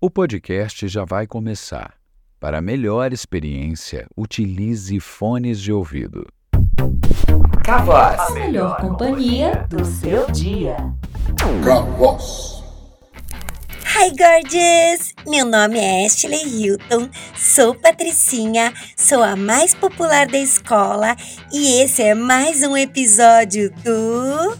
[0.00, 1.94] O podcast já vai começar.
[2.38, 6.24] Para melhor experiência, utilize fones de ouvido.
[7.64, 10.76] Cavoz, a melhor companhia do seu dia.
[11.64, 12.62] Cavoz.
[13.96, 15.12] Hi, gorgeous!
[15.26, 21.16] Meu nome é Ashley Hilton, sou patricinha, sou a mais popular da escola
[21.52, 24.56] e esse é mais um episódio do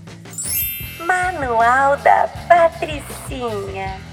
[1.07, 4.08] Manual da Patricinha.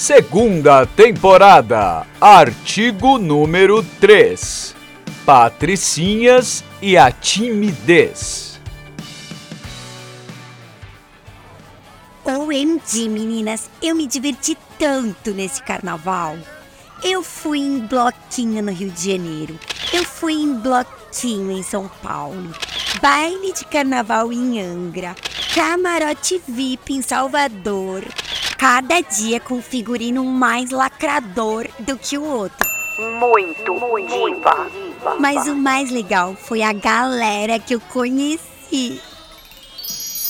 [0.00, 4.74] Segunda temporada, artigo número 3:
[5.26, 8.58] Patricinhas e a timidez.
[12.24, 16.38] OMG, meninas, eu me diverti tanto nesse carnaval.
[17.04, 19.60] Eu fui em bloquinho no Rio de Janeiro.
[19.92, 22.54] Eu fui em bloquinho em São Paulo.
[23.02, 25.14] Baile de carnaval em Angra.
[25.54, 28.02] Camarote VIP em Salvador
[28.60, 32.68] cada dia com um figurino mais lacrador do que o outro.
[33.18, 35.16] Muito, muito diva.
[35.18, 39.00] Mas o mais legal foi a galera que eu conheci.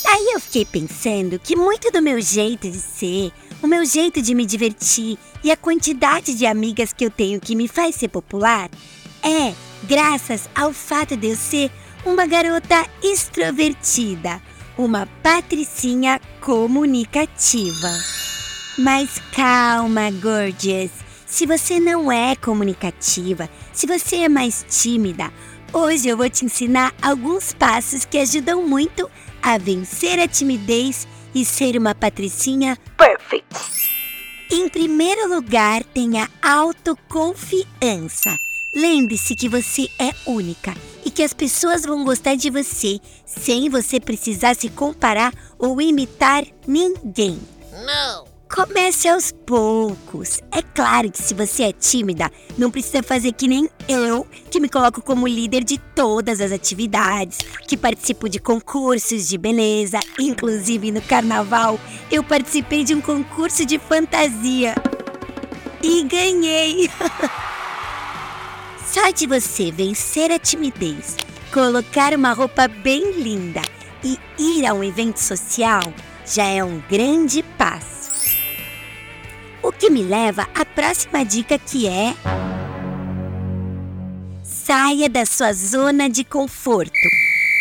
[0.06, 4.32] Aí eu fiquei pensando que muito do meu jeito de ser, o meu jeito de
[4.32, 8.70] me divertir e a quantidade de amigas que eu tenho que me faz ser popular
[9.24, 9.52] é
[9.88, 11.68] graças ao fato de eu ser
[12.06, 14.40] uma garota extrovertida,
[14.78, 18.19] uma patricinha comunicativa.
[18.78, 20.90] Mas calma, gorgeous.
[21.26, 25.32] Se você não é comunicativa, se você é mais tímida,
[25.72, 29.08] hoje eu vou te ensinar alguns passos que ajudam muito
[29.42, 33.46] a vencer a timidez e ser uma patricinha perfect.
[34.50, 38.36] Em primeiro lugar, tenha autoconfiança.
[38.74, 44.00] Lembre-se que você é única e que as pessoas vão gostar de você sem você
[44.00, 47.40] precisar se comparar ou imitar ninguém.
[47.84, 48.29] Não!
[48.52, 50.40] Comece aos poucos.
[50.50, 54.68] É claro que se você é tímida, não precisa fazer que nem eu, que me
[54.68, 57.38] coloco como líder de todas as atividades,
[57.68, 61.78] que participo de concursos de beleza, inclusive no carnaval,
[62.10, 64.74] eu participei de um concurso de fantasia
[65.80, 66.90] e ganhei.
[68.84, 71.16] Só de você vencer a timidez,
[71.52, 73.62] colocar uma roupa bem linda
[74.02, 75.82] e ir a um evento social
[76.26, 77.99] já é um grande passo.
[79.80, 82.14] Que me leva à próxima dica que é.
[84.44, 86.92] Saia da sua zona de conforto.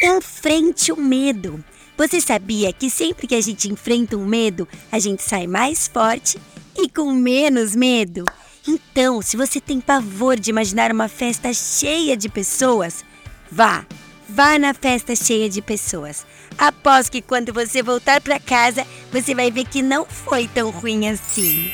[0.03, 1.63] Enfrente o medo.
[1.97, 6.38] Você sabia que sempre que a gente enfrenta um medo, a gente sai mais forte
[6.78, 8.25] e com menos medo?
[8.68, 13.06] Então, se você tem pavor de imaginar uma festa cheia de pessoas,
[13.50, 13.85] vá,
[14.28, 16.25] vá na festa cheia de pessoas.
[16.58, 21.08] Após que quando você voltar para casa, você vai ver que não foi tão ruim
[21.08, 21.72] assim.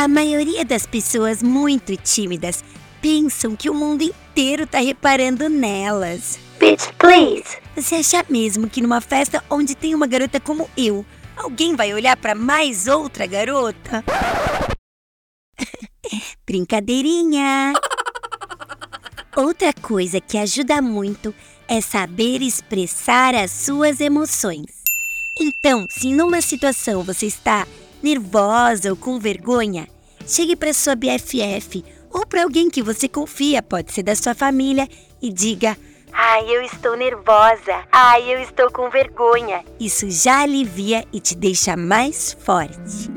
[0.00, 2.64] A maioria das pessoas muito tímidas
[3.02, 6.38] pensam que o mundo inteiro tá reparando nelas.
[6.58, 7.58] Bitch, please!
[7.76, 11.04] Você acha mesmo que numa festa onde tem uma garota como eu,
[11.36, 14.02] alguém vai olhar para mais outra garota?
[16.48, 17.74] Brincadeirinha!
[19.36, 21.34] Outra coisa que ajuda muito
[21.68, 24.80] é saber expressar as suas emoções.
[25.38, 27.66] Então, se numa situação você está
[28.02, 29.88] nervosa ou com vergonha,
[30.26, 34.88] chegue para sua BFF ou para alguém que você confia, pode ser da sua família,
[35.22, 35.76] e diga:
[36.12, 37.84] Ai, eu estou nervosa.
[37.92, 39.64] Ai, eu estou com vergonha.
[39.78, 43.10] Isso já alivia e te deixa mais forte.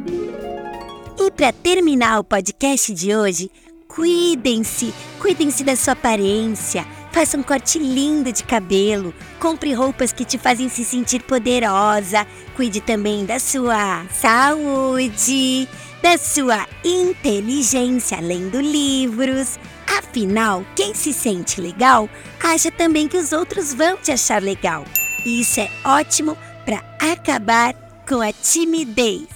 [1.19, 3.49] E para terminar o podcast de hoje,
[3.87, 10.39] cuidem-se, cuidem-se da sua aparência Faça um corte lindo de cabelo, compre roupas que te
[10.39, 12.25] fazem se sentir poderosa,
[12.55, 15.69] cuide também da sua saúde,
[16.01, 19.59] da sua inteligência, lendo livros.
[19.85, 22.09] Afinal, quem se sente legal
[22.43, 24.83] acha também que os outros vão te achar legal.
[25.23, 26.35] E isso é ótimo
[26.65, 27.75] para acabar
[28.09, 29.27] com a timidez.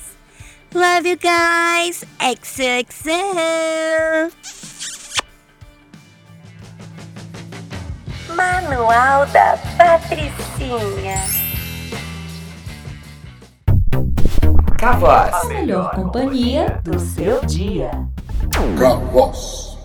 [0.74, 2.04] Love you guys!
[2.20, 3.87] XOXO!
[8.88, 11.18] Manual da Patricinha.
[14.80, 17.92] Cavoz, a melhor companhia do seu dia.
[18.80, 19.77] Cavoz.